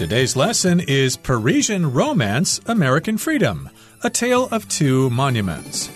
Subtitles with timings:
[0.00, 3.68] Today's lesson is Parisian Romance American Freedom,
[4.02, 5.90] a tale of two monuments.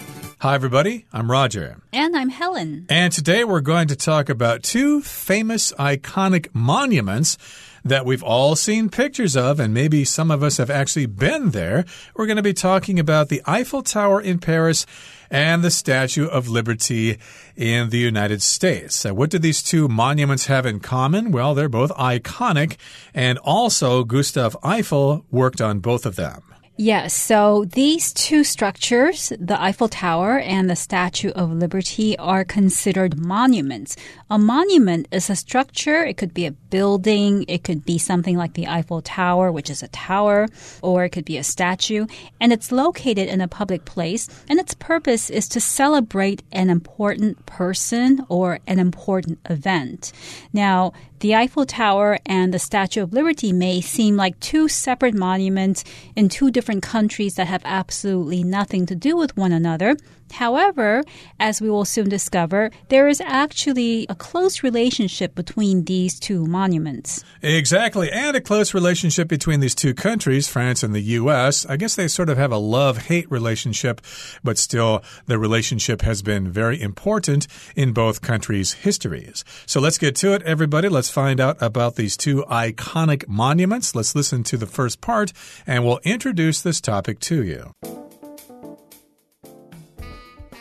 [0.44, 1.06] Hi, everybody.
[1.10, 1.78] I'm Roger.
[1.90, 2.84] And I'm Helen.
[2.90, 7.38] And today we're going to talk about two famous iconic monuments
[7.82, 11.86] that we've all seen pictures of, and maybe some of us have actually been there.
[12.14, 14.84] We're going to be talking about the Eiffel Tower in Paris
[15.30, 17.18] and the Statue of Liberty
[17.56, 19.06] in the United States.
[19.06, 21.32] Uh, what do these two monuments have in common?
[21.32, 22.76] Well, they're both iconic,
[23.14, 26.53] and also Gustav Eiffel worked on both of them.
[26.76, 33.16] Yes, so these two structures, the Eiffel Tower and the Statue of Liberty, are considered
[33.16, 33.94] monuments.
[34.28, 38.54] A monument is a structure, it could be a building, it could be something like
[38.54, 40.48] the Eiffel Tower, which is a tower,
[40.82, 42.08] or it could be a statue,
[42.40, 47.46] and it's located in a public place, and its purpose is to celebrate an important
[47.46, 50.12] person or an important event.
[50.52, 55.82] Now, the Eiffel Tower and the Statue of Liberty may seem like two separate monuments
[56.16, 59.96] in two different countries that have absolutely nothing to do with one another.
[60.34, 61.02] However,
[61.38, 67.22] as we will soon discover, there is actually a close relationship between these two monuments.
[67.40, 71.64] Exactly, and a close relationship between these two countries, France and the U.S.
[71.66, 74.00] I guess they sort of have a love hate relationship,
[74.42, 77.46] but still, the relationship has been very important
[77.76, 79.44] in both countries' histories.
[79.66, 80.88] So let's get to it, everybody.
[80.88, 83.94] Let's find out about these two iconic monuments.
[83.94, 85.32] Let's listen to the first part,
[85.64, 87.72] and we'll introduce this topic to you.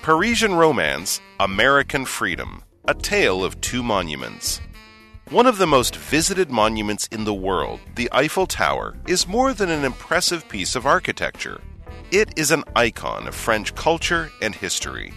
[0.03, 4.59] Parisian Romance American Freedom A Tale of Two Monuments.
[5.29, 9.69] One of the most visited monuments in the world, the Eiffel Tower, is more than
[9.69, 11.61] an impressive piece of architecture.
[12.11, 15.13] It is an icon of French culture and history.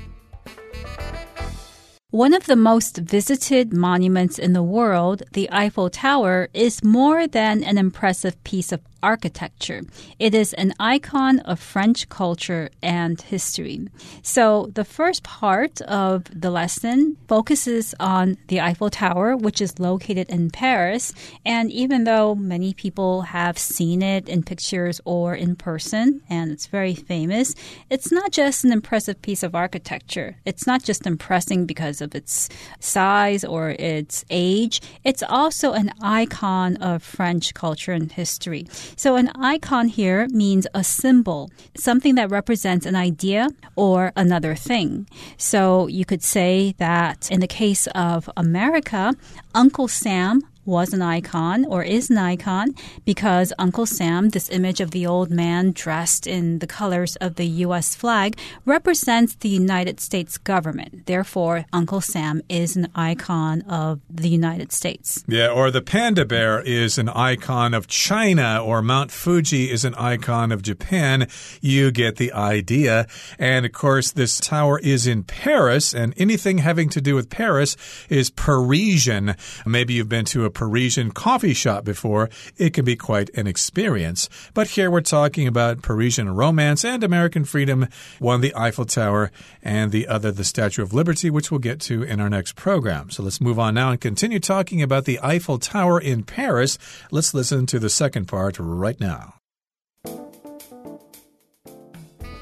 [2.12, 7.64] One of the most visited monuments in the world, the Eiffel Tower, is more than
[7.64, 9.82] an impressive piece of architecture.
[10.18, 13.86] It is an icon of French culture and history.
[14.22, 20.26] So, the first part of the lesson focuses on the Eiffel Tower, which is located
[20.28, 21.14] in Paris.
[21.44, 26.66] And even though many people have seen it in pictures or in person, and it's
[26.66, 27.54] very famous,
[27.90, 30.36] it's not just an impressive piece of architecture.
[30.44, 32.48] It's not just impressing because of its
[32.80, 38.66] size or its age, it's also an icon of French culture and history.
[38.96, 45.06] So, an icon here means a symbol, something that represents an idea or another thing.
[45.36, 49.14] So, you could say that in the case of America,
[49.54, 54.90] Uncle Sam was an icon or is an icon because Uncle Sam, this image of
[54.90, 57.94] the old man dressed in the colors of the U.S.
[57.94, 61.06] flag, represents the United States government.
[61.06, 65.24] Therefore, Uncle Sam is an icon of the United States.
[65.26, 69.94] Yeah, or the panda bear is an icon of China, or Mount Fuji is an
[69.94, 71.28] icon of Japan.
[71.60, 73.06] You get the idea.
[73.38, 77.76] And of course, this tower is in Paris, and anything having to do with Paris
[78.08, 79.36] is Parisian.
[79.64, 84.30] Maybe you've been to a Parisian coffee shop before, it can be quite an experience.
[84.54, 87.88] But here we're talking about Parisian romance and American freedom,
[88.20, 89.30] one the Eiffel Tower
[89.62, 93.10] and the other the Statue of Liberty, which we'll get to in our next program.
[93.10, 96.78] So let's move on now and continue talking about the Eiffel Tower in Paris.
[97.10, 99.34] Let's listen to the second part right now.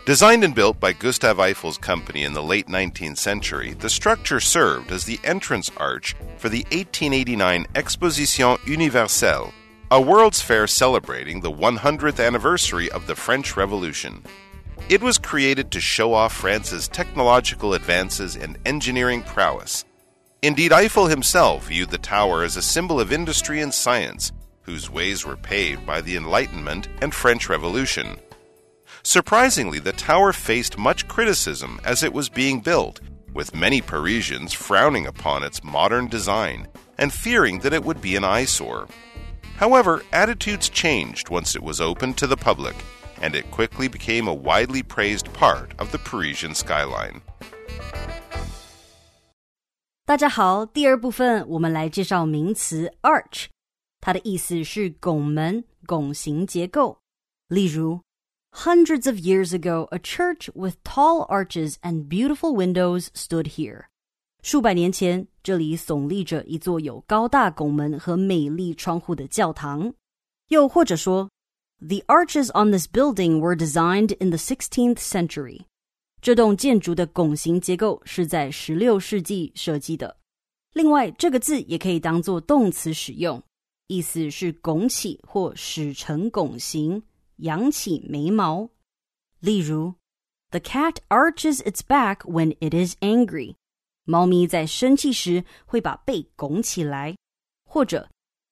[0.07, 4.93] Designed and built by Gustave Eiffel's company in the late 19th century, the structure served
[4.93, 9.55] as the entrance arch for the 1889 Exposition Universelle,
[9.91, 14.23] a World's Fair celebrating the 100th anniversary of the French Revolution.
[14.91, 19.87] It was created to show off France's technological advances and engineering prowess.
[20.43, 25.25] Indeed, Eiffel himself viewed the tower as a symbol of industry and science, whose ways
[25.25, 28.19] were paved by the Enlightenment and French Revolution.
[29.04, 33.00] Surprisingly, the tower faced much criticism as it was being built,
[33.34, 36.68] with many Parisians frowning upon its modern design
[36.98, 38.88] and fearing that it would be an eyesore.
[39.58, 42.76] However, attitudes changed once it was opened to the public,
[43.22, 47.22] and it quickly became a widely praised part of the Parisian skyline.
[50.06, 53.46] 大家好，第二部分我们来介绍名词 arch，
[54.02, 57.02] 它的意思是拱门、拱形结构。
[57.48, 58.02] 例如
[58.54, 63.86] Hundreds of years ago, a church with tall arches and beautiful windows stood here.
[64.42, 69.94] 数百年前，这里耸立着一座有高大拱门和美丽窗户的教堂。
[70.50, 71.30] 又或者说，
[71.80, 75.62] The arches on this building were designed in the 16th century.
[76.22, 80.18] 这栋建筑的拱形结构是在十六世纪设计的。
[80.74, 83.42] 另外，这个字也可以当做动词使用。
[83.88, 87.02] 意思是拱起或使成拱形，
[87.38, 88.70] 扬起眉毛。
[89.40, 89.96] 例如，
[90.52, 93.56] The cat arches its back when it is angry。
[94.06, 97.16] 猫咪在生气时会把背拱起来。
[97.66, 98.10] 或者，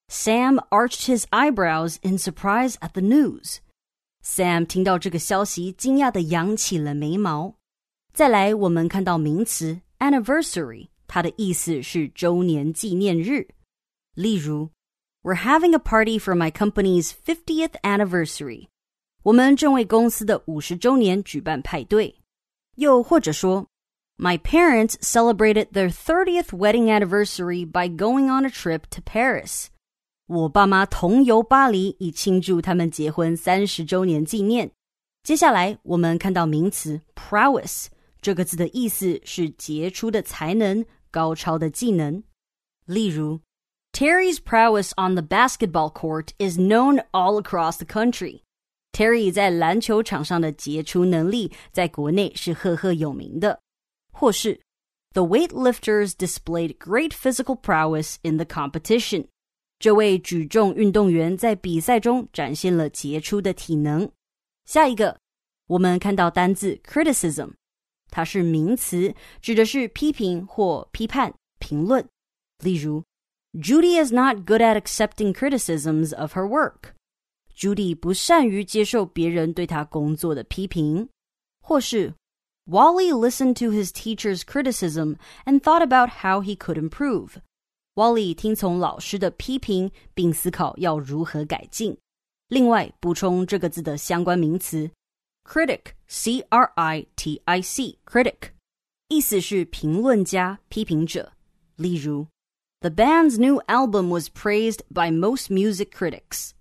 [0.10, 7.56] Sam arched his eyebrows in surprise at the news。Sam 听到这个消息，惊讶的扬起了眉毛。
[8.14, 13.48] 再来，我们看到名词 anniversary，它的意思是周年纪念日。
[14.14, 14.70] 例如，
[15.24, 18.68] We're having a party for my company's fiftieth anniversary。
[19.24, 22.16] 我们正为公司的五十周年举办派对。
[22.76, 23.66] 又或者说，
[24.18, 29.68] My parents celebrated their thirtieth wedding anniversary by going on a trip to Paris。
[30.28, 34.72] 我爸妈同游巴黎，以庆祝他们结婚三十周年纪念。
[35.24, 37.88] 接下来，我们看到名词 prowess
[38.22, 42.24] 这个字的意思是杰出的才能、高超的技能。
[42.86, 43.40] 例如，
[43.94, 48.42] Terry's prowess on the basketball court is known all across the country。
[48.92, 53.60] Terry 在篮球场上的杰出能力在国内是赫赫有名的。
[54.12, 54.60] 或是，
[55.14, 59.28] The weightlifters displayed great physical prowess in the competition。
[59.80, 64.10] 这位举重运动员在比赛中展现了杰出的体能。
[64.66, 65.20] 下一个，
[65.68, 67.52] 我们看到单字 criticism。
[68.10, 72.04] 它是名词，指的是批评或批判、评论。
[72.64, 73.04] 例如，
[73.54, 76.94] Judy is not good at accepting criticisms of her work。
[77.56, 81.10] Judy 不善于接受别人对她工作的批评。
[81.60, 82.14] 或是，
[82.66, 91.98] Wally listened to his teacher's criticism and thought about how he could improve。Wally 听从老师的批评，并思考要如何改进。
[92.48, 94.90] 另外，补充这个字的相关名词
[95.44, 98.52] critic c r i t i c critic，
[99.08, 101.34] 意思是评论家、批评者。
[101.76, 102.28] 例如，
[102.82, 106.52] The band's new album was praised by most music critics。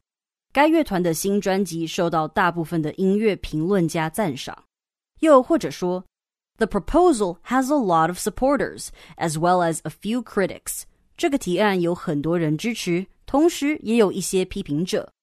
[0.54, 4.66] 该乐团的新专辑受到大部分的音乐评论家赞赏。
[5.22, 6.04] 又或者说
[6.58, 8.88] ，The proposal has a lot of supporters
[9.18, 10.84] as well as a few critics。
[11.16, 15.14] 这个提案有很多人支持，同时也有一些批评者。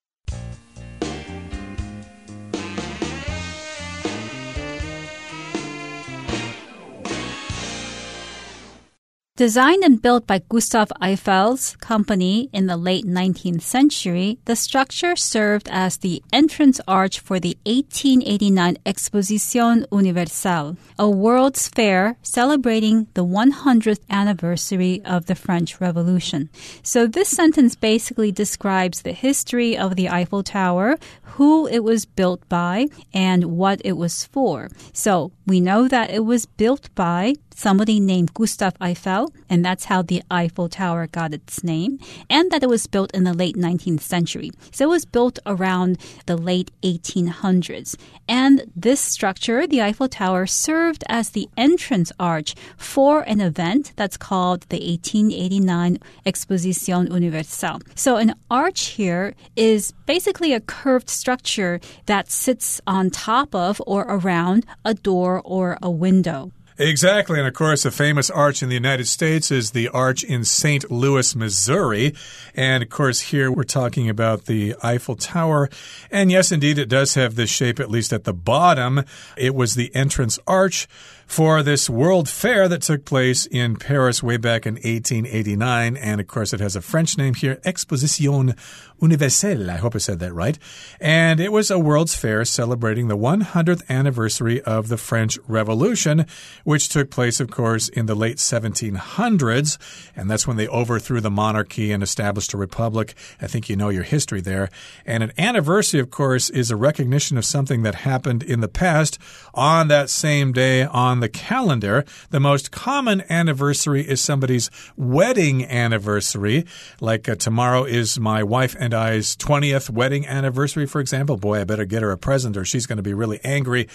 [9.38, 15.69] Designed and built by Gustav Eiffel's company in the late 19th century, the structure served
[15.70, 24.00] as the entrance arch for the 1889 Exposition Universelle, a world's fair celebrating the 100th
[24.11, 26.50] anniversary of the French Revolution.
[26.82, 30.99] So this sentence basically describes the history of the Eiffel Tower,
[31.37, 34.69] who it was built by, and what it was for.
[34.93, 40.01] So we know that it was built by somebody named Gustav Eiffel, and that's how
[40.01, 41.99] the Eiffel Tower got its name,
[42.31, 44.53] and that it was built in the late 19th century.
[44.71, 47.97] So it was built around the late 1800s.
[48.29, 54.17] And this structure, the Eiffel Tower, served as the entrance arch for an event that's
[54.17, 57.81] called the 1889 Exposition Universelle.
[57.97, 64.03] So an arch here is basically a curved structure that sits on top of or
[64.03, 66.53] around a door or a window.
[66.81, 67.41] Exactly.
[67.41, 70.88] And of course, a famous arch in the United States is the arch in St.
[70.88, 72.15] Louis, Missouri.
[72.55, 75.69] And of course, here we're talking about the Eiffel Tower.
[76.09, 79.03] And yes, indeed, it does have this shape, at least at the bottom.
[79.37, 80.87] It was the entrance arch
[81.29, 85.97] for this World Fair that took place in Paris way back in 1889.
[85.99, 88.55] And of course, it has a French name here, Exposition
[89.01, 89.70] Universelle.
[89.70, 90.58] I hope I said that right.
[91.01, 96.27] And it was a World's Fair celebrating the 100th anniversary of the French Revolution,
[96.65, 99.79] which took place, of course, in the late 1700s.
[100.17, 103.15] And that's when they overthrew the monarchy and established a republic.
[103.41, 104.70] I think you know your history there.
[105.05, 109.19] And an anniversary, of course, is a recognition of something that happened in the past
[109.55, 112.05] on that same day on the calendar.
[112.31, 116.65] The most common anniversary is somebody's wedding anniversary.
[117.01, 121.37] Like uh, tomorrow is my wife and I's 20th wedding anniversary, for example.
[121.37, 123.89] Boy, I better get her a present or she's going to be really angry.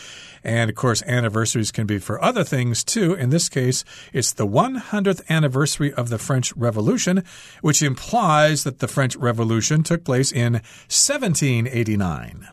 [0.44, 3.13] And of course, anniversaries can be for other things too.
[3.13, 7.24] In this case, it's the 100th anniversary of the French Revolution,
[7.62, 10.53] which implies that the French Revolution took place in
[10.89, 12.48] 1789.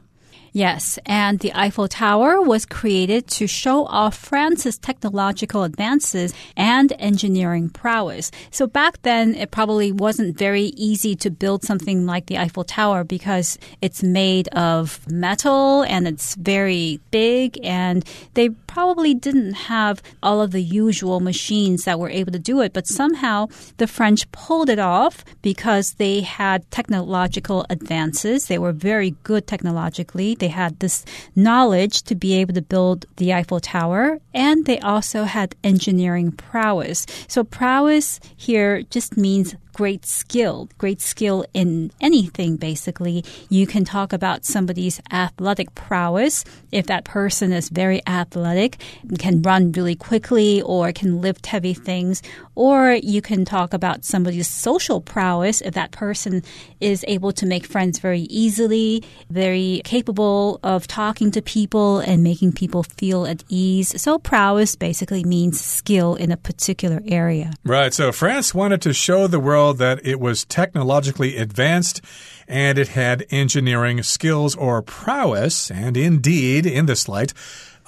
[0.52, 7.68] Yes, and the Eiffel Tower was created to show off France's technological advances and engineering
[7.68, 8.32] prowess.
[8.50, 13.04] So back then, it probably wasn't very easy to build something like the Eiffel Tower
[13.04, 18.04] because it's made of metal and it's very big, and
[18.34, 22.72] they probably didn't have all of the usual machines that were able to do it.
[22.72, 28.46] But somehow the French pulled it off because they had technological advances.
[28.46, 31.04] They were very good technologically they had this
[31.36, 37.06] knowledge to be able to build the Eiffel Tower, and they also had engineering prowess.
[37.28, 43.24] So, prowess here just means great skill, great skill in anything, basically.
[43.48, 46.44] You can talk about somebody's athletic prowess.
[46.72, 48.78] If that person is very athletic,
[49.18, 52.22] can run really quickly or can lift heavy things.
[52.54, 56.42] Or you can talk about somebody's social prowess if that person
[56.80, 62.52] is able to make friends very easily, very capable of talking to people and making
[62.52, 64.00] people feel at ease.
[64.00, 67.52] So prowess basically means skill in a particular area.
[67.64, 67.94] Right.
[67.94, 72.00] So France wanted to show the world that it was technologically advanced
[72.48, 75.70] and it had engineering skills or prowess.
[75.70, 77.32] And indeed, in this light,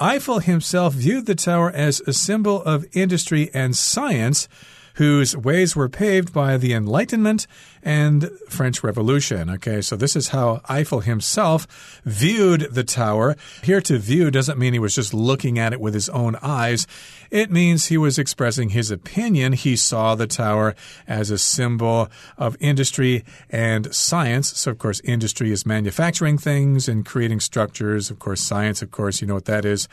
[0.00, 4.49] Eiffel himself viewed the tower as a symbol of industry and science
[4.95, 7.47] whose ways were paved by the Enlightenment
[7.83, 9.51] and French Revolution.
[9.51, 13.37] Okay, so this is how Eiffel himself viewed the tower.
[13.63, 16.87] Here to view doesn't mean he was just looking at it with his own eyes.
[17.31, 19.55] It means he was expressing his opinion.
[19.55, 20.75] He saw the tower
[21.09, 24.59] as a symbol of industry and science.
[24.59, 28.11] So, of course, industry is manufacturing things and creating structures.
[28.11, 29.89] Of course, science, of course, you know what that is.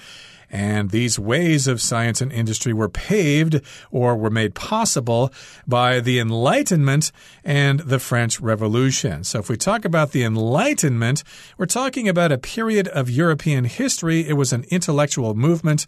[0.49, 5.31] And these ways of science and industry were paved or were made possible
[5.67, 7.11] by the Enlightenment
[7.43, 9.23] and the French Revolution.
[9.23, 11.23] So, if we talk about the Enlightenment,
[11.57, 14.27] we're talking about a period of European history.
[14.27, 15.85] It was an intellectual movement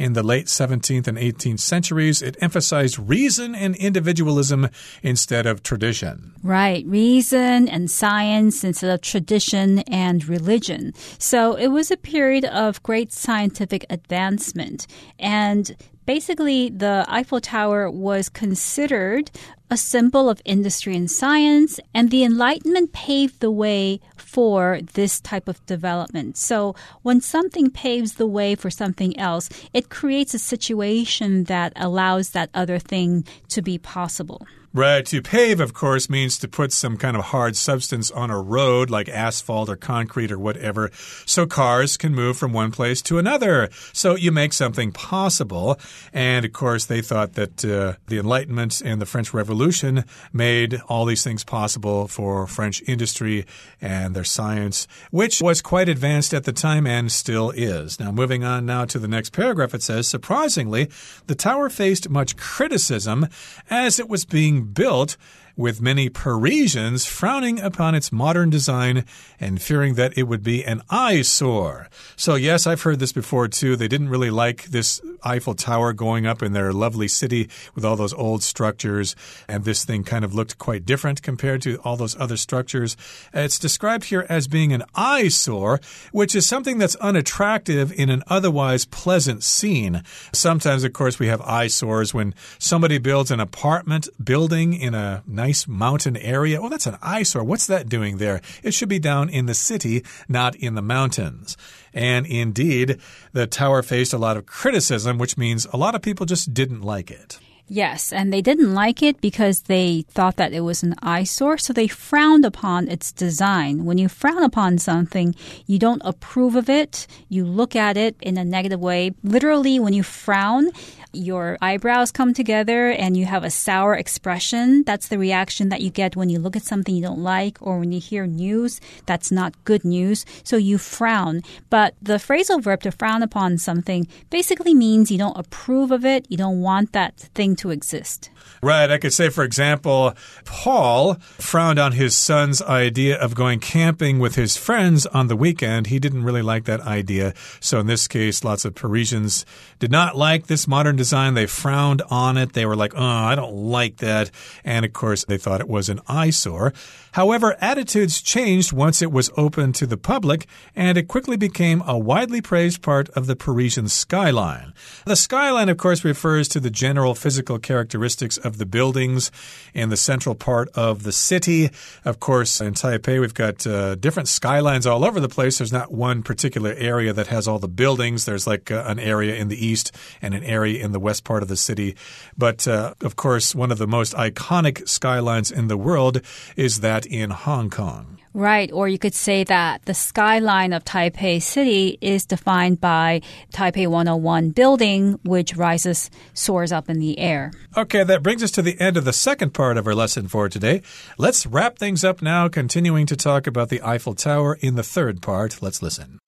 [0.00, 2.22] in the late 17th and 18th centuries.
[2.22, 4.70] It emphasized reason and individualism
[5.02, 6.32] instead of tradition.
[6.42, 10.94] Right, reason and science instead of tradition and religion.
[11.18, 14.86] So it was a period of great scientific advancement.
[15.18, 15.76] And
[16.06, 19.30] basically, the Eiffel Tower was considered
[19.70, 25.48] a symbol of industry and science, and the Enlightenment paved the way for this type
[25.48, 26.36] of development.
[26.36, 32.30] So, when something paves the way for something else, it creates a situation that allows
[32.30, 34.46] that other thing to be possible.
[34.72, 35.04] Right.
[35.06, 38.88] To pave, of course, means to put some kind of hard substance on a road
[38.88, 40.92] like asphalt or concrete or whatever
[41.26, 43.68] so cars can move from one place to another.
[43.92, 45.76] So you make something possible.
[46.12, 51.04] And of course, they thought that uh, the Enlightenment and the French Revolution made all
[51.04, 53.46] these things possible for French industry
[53.80, 57.98] and their science, which was quite advanced at the time and still is.
[57.98, 60.88] Now, moving on now to the next paragraph, it says, surprisingly,
[61.26, 63.26] the tower faced much criticism
[63.68, 65.16] as it was being built
[65.60, 69.04] with many Parisians frowning upon its modern design
[69.38, 71.88] and fearing that it would be an eyesore.
[72.16, 73.76] So, yes, I've heard this before too.
[73.76, 77.96] They didn't really like this Eiffel Tower going up in their lovely city with all
[77.96, 79.14] those old structures,
[79.46, 82.96] and this thing kind of looked quite different compared to all those other structures.
[83.34, 88.86] It's described here as being an eyesore, which is something that's unattractive in an otherwise
[88.86, 90.02] pleasant scene.
[90.32, 95.66] Sometimes, of course, we have eyesores when somebody builds an apartment building in a nice
[95.66, 96.60] mountain area.
[96.62, 97.42] Oh, that's an eyesore.
[97.42, 98.40] What's that doing there?
[98.62, 101.56] It should be down in the city, not in the mountains.
[101.92, 103.00] And indeed,
[103.32, 106.82] the tower faced a lot of criticism, which means a lot of people just didn't
[106.82, 107.40] like it.
[107.72, 111.72] Yes, and they didn't like it because they thought that it was an eyesore, so
[111.72, 113.84] they frowned upon its design.
[113.84, 115.36] When you frown upon something,
[115.66, 119.12] you don't approve of it, you look at it in a negative way.
[119.22, 120.70] Literally, when you frown,
[121.12, 124.82] your eyebrows come together and you have a sour expression.
[124.84, 127.78] That's the reaction that you get when you look at something you don't like or
[127.78, 130.24] when you hear news that's not good news.
[130.44, 131.42] So you frown.
[131.68, 136.26] But the phrasal verb to frown upon something basically means you don't approve of it,
[136.28, 138.30] you don't want that thing to exist.
[138.62, 138.90] Right.
[138.90, 140.14] I could say, for example,
[140.44, 145.88] Paul frowned on his son's idea of going camping with his friends on the weekend.
[145.88, 147.34] He didn't really like that idea.
[147.60, 149.44] So, in this case, lots of Parisians
[149.78, 151.34] did not like this modern design.
[151.34, 152.52] They frowned on it.
[152.52, 154.30] They were like, oh, I don't like that.
[154.64, 156.72] And of course, they thought it was an eyesore.
[157.12, 161.98] However, attitudes changed once it was open to the public, and it quickly became a
[161.98, 164.72] widely praised part of the Parisian skyline.
[165.06, 169.30] The skyline, of course, refers to the general physical characteristics of the buildings
[169.74, 171.70] in the central part of the city.
[172.04, 175.58] Of course, in Taipei, we've got uh, different skylines all over the place.
[175.58, 178.24] There's not one particular area that has all the buildings.
[178.24, 179.92] There's like uh, an area in the east
[180.22, 181.96] and an area in the west part of the city.
[182.36, 186.20] But uh, of course, one of the most iconic skylines in the world
[186.56, 188.19] is that in Hong Kong.
[188.32, 193.22] Right, or you could say that the skyline of Taipei City is defined by
[193.52, 197.50] Taipei 101 building, which rises, soars up in the air.
[197.76, 200.48] Okay, that brings us to the end of the second part of our lesson for
[200.48, 200.82] today.
[201.18, 205.22] Let's wrap things up now, continuing to talk about the Eiffel Tower in the third
[205.22, 205.60] part.
[205.60, 206.20] Let's listen.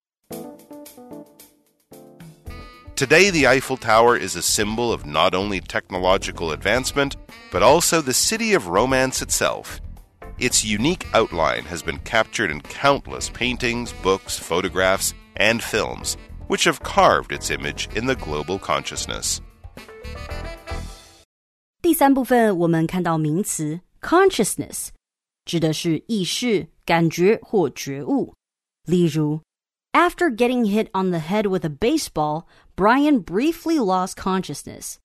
[2.97, 7.17] Today, the Eiffel Tower is a symbol of not only technological advancement,
[7.53, 9.81] but also the city of romance itself.
[10.42, 16.16] Its unique outline has been captured in countless paintings, books, photographs, and films,
[16.48, 19.40] which have carved its image in the global consciousness.
[21.82, 24.90] 第三部分，我们看到名词 consciousness，
[25.46, 28.34] 指的是意识、感觉或觉悟。
[28.86, 29.42] 例如，
[29.94, 34.98] After getting hit on the head with a baseball, Brian briefly lost consciousness.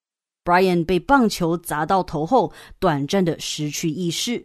[0.44, 4.44] Brian 被棒球砸到头后，短暂的失去意识。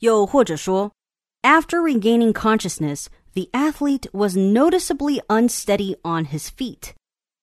[0.00, 0.92] 又或者说，
[1.42, 6.90] After regaining consciousness, the athlete was noticeably unsteady on his feet.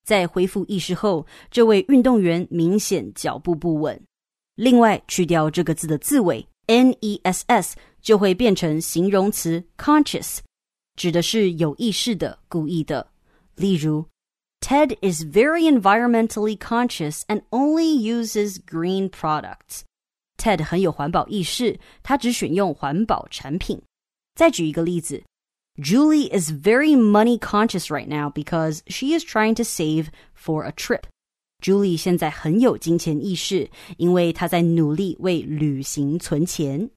[0.06, 4.02] 在恢复意识后，这位运动员明显脚步不稳。
[4.56, 10.40] 另外，去掉这个字的字尾 n e s s，就会变成形容词 conscious，
[10.96, 13.08] 指的是有意识的、故意的。
[13.56, 14.06] 例如，
[14.60, 19.82] Ted is very environmentally conscious and only uses green products.
[20.38, 23.82] Ted 很有环保意识，他只选用环保产品。
[24.36, 25.24] 再举一个例子，
[25.82, 31.04] Julie is very money conscious right now because she is trying to save for a trip.
[31.62, 36.90] Julie 现在很有金钱意识，因为她在努力为旅行存钱。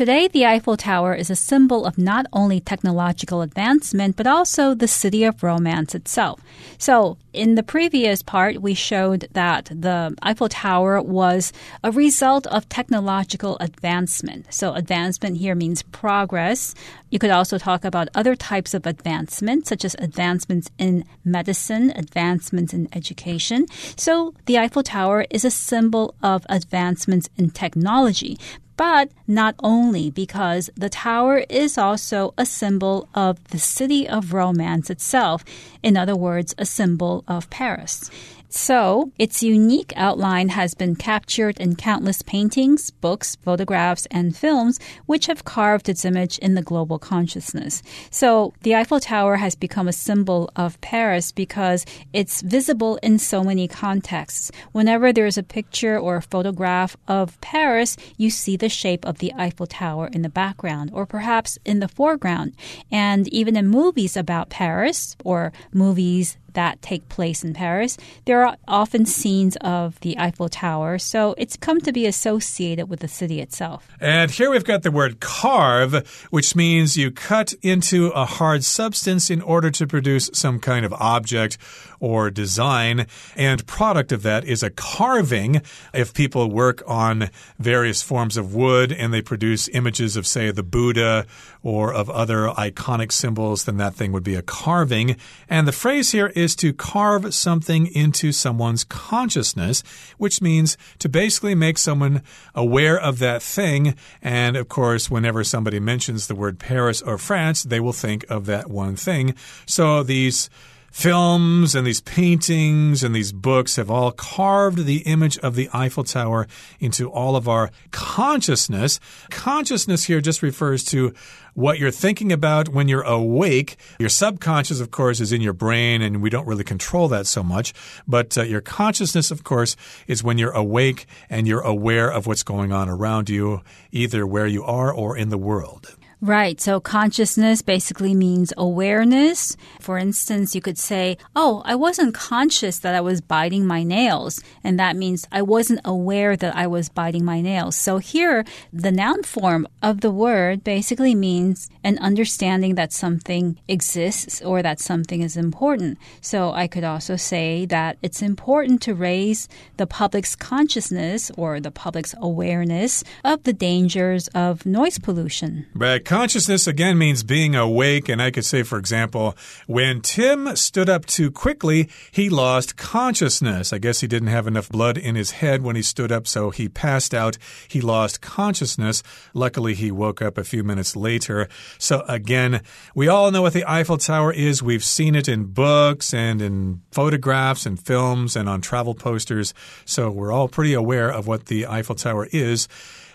[0.00, 4.88] Today, the Eiffel Tower is a symbol of not only technological advancement, but also the
[4.88, 6.40] city of romance itself.
[6.78, 11.52] So, in the previous part, we showed that the Eiffel Tower was
[11.84, 14.46] a result of technological advancement.
[14.54, 16.74] So, advancement here means progress.
[17.10, 22.72] You could also talk about other types of advancement, such as advancements in medicine, advancements
[22.72, 23.66] in education.
[23.96, 28.38] So, the Eiffel Tower is a symbol of advancements in technology.
[28.76, 34.88] But not only because the tower is also a symbol of the city of romance
[34.88, 35.44] itself.
[35.82, 38.10] In other words, a symbol of Paris.
[38.52, 45.26] So, its unique outline has been captured in countless paintings, books, photographs, and films, which
[45.26, 47.80] have carved its image in the global consciousness.
[48.10, 53.44] So, the Eiffel Tower has become a symbol of Paris because it's visible in so
[53.44, 54.50] many contexts.
[54.72, 59.32] Whenever there's a picture or a photograph of Paris, you see the shape of the
[59.34, 62.56] Eiffel Tower in the background or perhaps in the foreground.
[62.90, 68.56] And even in movies about Paris or movies that take place in Paris, there are
[68.68, 73.40] often scenes of the Eiffel Tower, so it's come to be associated with the city
[73.40, 73.88] itself.
[74.00, 79.30] And here we've got the word carve, which means you cut into a hard substance
[79.30, 81.58] in order to produce some kind of object
[82.00, 83.06] or design.
[83.36, 85.62] And product of that is a carving.
[85.94, 90.62] If people work on various forms of wood and they produce images of, say, the
[90.62, 91.26] Buddha
[91.62, 95.16] or of other iconic symbols, then that thing would be a carving.
[95.48, 99.82] And the phrase here is to carve something into someone's consciousness,
[100.16, 102.22] which means to basically make someone
[102.54, 103.94] aware of that thing.
[104.22, 108.46] And of course, whenever somebody mentions the word Paris or France, they will think of
[108.46, 109.34] that one thing.
[109.66, 110.48] So these
[110.90, 116.04] films and these paintings and these books have all carved the image of the Eiffel
[116.04, 116.46] Tower
[116.78, 119.00] into all of our consciousness.
[119.30, 121.14] Consciousness here just refers to
[121.54, 123.76] what you're thinking about when you're awake.
[123.98, 127.42] Your subconscious, of course, is in your brain, and we don't really control that so
[127.42, 127.72] much.
[128.06, 129.76] But uh, your consciousness, of course,
[130.06, 134.46] is when you're awake and you're aware of what's going on around you, either where
[134.46, 135.96] you are or in the world.
[136.22, 136.60] Right.
[136.60, 139.56] So consciousness basically means awareness.
[139.80, 144.42] For instance, you could say, Oh, I wasn't conscious that I was biting my nails.
[144.62, 147.74] And that means I wasn't aware that I was biting my nails.
[147.74, 154.42] So here, the noun form of the word basically means an understanding that something exists
[154.42, 155.96] or that something is important.
[156.20, 161.70] So I could also say that it's important to raise the public's consciousness or the
[161.70, 165.64] public's awareness of the dangers of noise pollution.
[165.74, 169.36] Right Consciousness again means being awake, and I could say, for example,
[169.68, 173.72] when Tim stood up too quickly, he lost consciousness.
[173.72, 176.50] I guess he didn't have enough blood in his head when he stood up, so
[176.50, 177.38] he passed out.
[177.68, 179.04] He lost consciousness.
[179.34, 181.48] Luckily, he woke up a few minutes later.
[181.78, 184.64] So, again, we all know what the Eiffel Tower is.
[184.64, 189.54] We've seen it in books and in photographs and films and on travel posters.
[189.84, 192.66] So, we're all pretty aware of what the Eiffel Tower is.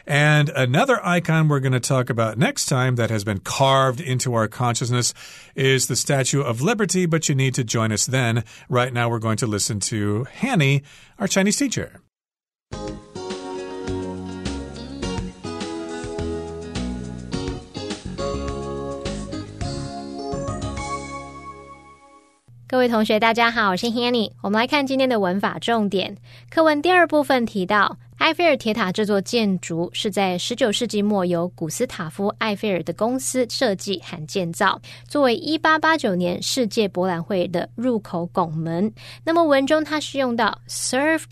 [0.07, 4.35] And another icon we're going to talk about next time that has been carved into
[4.35, 5.12] our consciousness
[5.55, 8.42] is the Statue of Liberty, but you need to join us then.
[8.68, 10.83] Right now, we're going to listen to Hanny,
[11.18, 12.00] our Chinese teacher.
[22.66, 24.31] 各位同学，大家好，我是 Hanny。
[24.42, 26.16] 我们来看今天的文法重点。
[26.48, 38.91] 课文第二部分提到， 埃菲尔铁塔这座建筑是在十九世纪末由古斯塔夫·埃菲尔的公司设计和建造，作为一八八九年世界博览会的入口拱门。
[39.23, 41.32] 那么文中它是用到 served。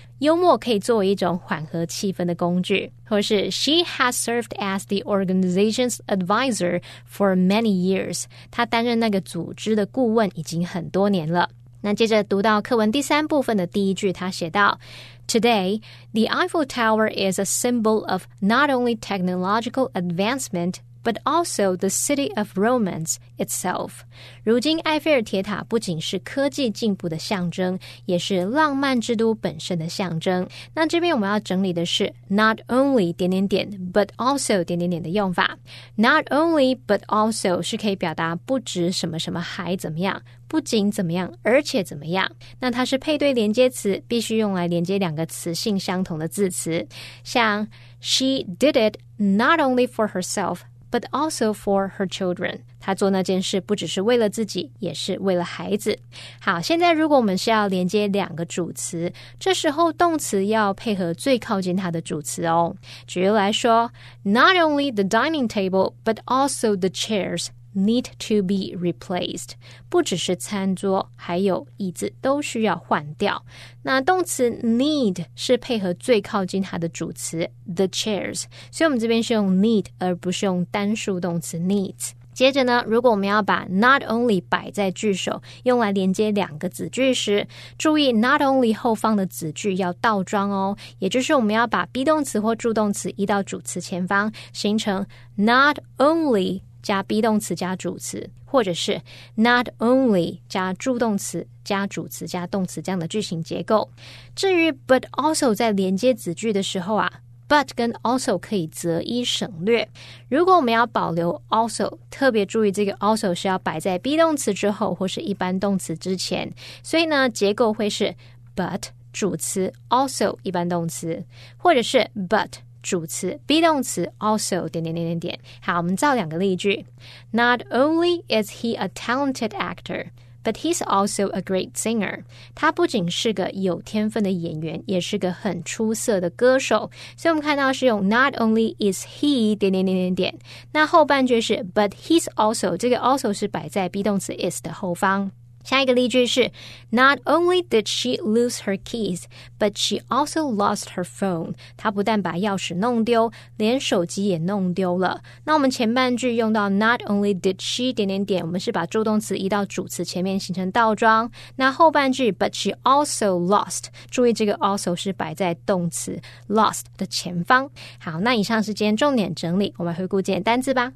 [0.20, 8.24] 幽默可以作为一种缓和气氛的工具，或是 She has served as the organization's advisor for many years。
[8.50, 11.50] 她担任那个组织的顾问已经很多年了。
[11.82, 14.80] 那接着读到课文第三部分的第一句，他写道：
[15.28, 15.80] Today,
[16.12, 22.34] the Eiffel Tower is a symbol of not only technological advancement but also the city
[22.34, 24.00] of romance itself.
[24.42, 30.48] 如今，埃菲尔铁塔不仅是科技进步的象征，也是浪漫之都本身的象征。
[30.74, 35.56] 那这边我们要整理的是 not only 点点点，but also 点点点的用法。
[35.94, 42.28] Not only but also 是可以表达不止什么什么还怎么样，不仅怎么样，而且怎么样。
[42.58, 46.84] 那它是配对连接词，必须用来连接两个词性相同的字词。
[47.22, 47.68] 像
[48.00, 50.62] She did it not only for herself。
[50.91, 52.59] but also for her children。
[52.79, 55.97] 她做那件事不只是为了自己，也是为了孩子。
[56.39, 62.75] 好，现在如果我们是要连接两个主词，这时候动词要配合最靠近它的主词哦。
[63.07, 63.91] 举例来说
[64.23, 69.51] ，Not only the dining table, but also the chairs need to be replaced，
[69.89, 73.43] 不只是餐桌，还有椅子都需要换掉。
[73.83, 82.11] 那动词 need 是配合最靠近它的主词 the chairs，所以我们这边是用 need 而不是用单数动词 needs。
[82.33, 87.45] 接着呢，如果我们要把 not only 摆在句首，用来连接两个子句时，
[87.77, 95.05] 注意 not only 后方的子句要倒装哦，也就是我们要把 be 动词或助动词移到主词前方，形成
[95.35, 96.61] not only。
[96.81, 99.01] 加 be 动词加主词，或者是
[99.35, 103.89] not only 加助动词加主词加动词这样的句型结构。
[104.35, 107.11] 至于 but also 在连接子句的时候啊
[107.47, 109.87] ，but 跟 also 可以择一省略。
[110.29, 116.51] 如果我们要保留 also，特别注意这个 also 是要摆在 be 动词之后或是一般动词之前。
[116.83, 118.15] 所以呢，结构会是
[118.55, 121.25] but 主词 also 一般动词，
[121.57, 122.49] 或者是 but。
[122.81, 125.39] 主词 be 动词 also 点点点点点。
[125.61, 126.85] 好，我们造两个例句。
[127.31, 130.07] Not only is he a talented actor,
[130.43, 132.23] but he's also a great singer。
[132.55, 136.89] 他不仅是个有天分的演员，也是个很出色的歌手。
[137.15, 140.39] 所以我们看到是用 Not only is he 点点点点点。
[140.71, 145.31] 那后半句是 But he's also 这个 also 是摆在 be 动词 is 的后方。
[145.63, 146.51] 下一个例句是
[146.89, 149.23] ：Not only did she lose her keys,
[149.59, 151.53] but she also lost her phone。
[151.77, 155.21] 她不但把钥匙弄丢，连手机也弄丢了。
[155.45, 161.31] 那我们前半句用到 Not only did she 点点点，我们是把助动词移到主词前面形成倒装。
[161.55, 167.69] 那后半句 But she also lost，注意这个 also 是摆在动词 lost 的前方。
[167.99, 170.93] 好，那以上是今天重点整理，我们回顾简单字吧。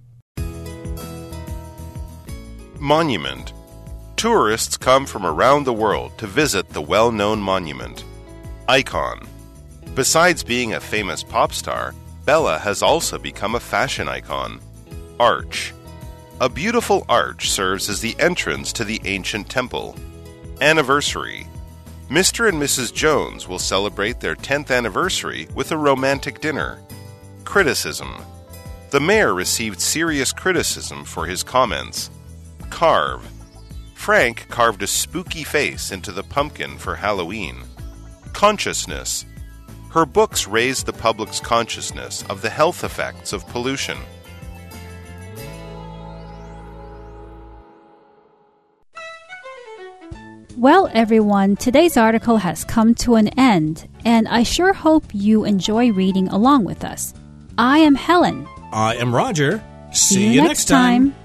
[2.81, 3.47] Monument
[4.15, 8.05] Tourists come from around the world to visit the well known monument.
[8.67, 9.27] Icon.
[9.93, 14.61] Besides being a famous pop star, Bella has also become a fashion icon.
[15.19, 15.73] Arch.
[16.39, 19.95] A beautiful arch serves as the entrance to the ancient temple.
[20.61, 21.45] Anniversary.
[22.09, 22.47] Mr.
[22.47, 22.93] and Mrs.
[22.93, 26.79] Jones will celebrate their 10th anniversary with a romantic dinner.
[27.43, 28.15] Criticism.
[28.91, 32.09] The mayor received serious criticism for his comments.
[32.69, 33.29] Carve.
[33.95, 37.63] Frank carved a spooky face into the pumpkin for Halloween.
[38.33, 39.25] Consciousness.
[39.89, 43.97] Her books raised the public's consciousness of the health effects of pollution.
[50.55, 55.91] Well, everyone, today's article has come to an end, and I sure hope you enjoy
[55.91, 57.13] reading along with us.
[57.57, 58.47] I am Helen.
[58.71, 59.63] I am Roger.
[59.91, 61.15] See, you next time.